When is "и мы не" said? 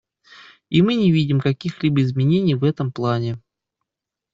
0.71-1.11